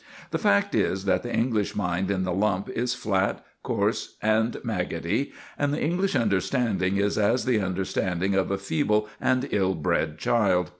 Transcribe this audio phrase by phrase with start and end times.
[0.31, 5.31] The fact is that the English mind in the lump is flat, coarse, and maggoty,
[5.59, 10.69] and the English understanding is as the understanding of a feeble and ill bred child.